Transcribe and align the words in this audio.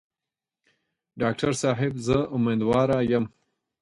ډاکټر 1.21 1.51
صاحب 1.61 1.93
زه 2.07 2.17
امیندواره 2.35 2.97
یم. 3.11 3.25